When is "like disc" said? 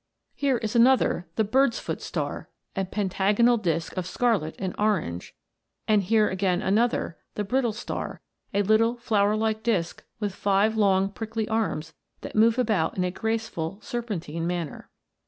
9.35-10.03